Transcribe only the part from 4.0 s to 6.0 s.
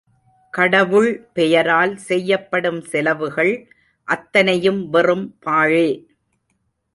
அத்தனையும் வெறும் பாழே.